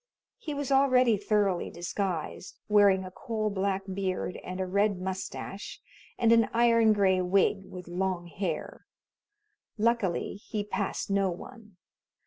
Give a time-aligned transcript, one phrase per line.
[0.39, 5.79] He was already thoroughly disguised, wearing a coal black beard and a red mustache
[6.17, 8.87] and an iron gray wig with long hair.
[9.77, 11.77] Luckily he passed no one.